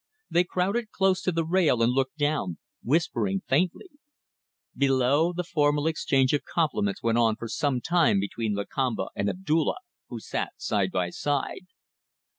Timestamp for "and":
1.83-1.91, 9.15-9.29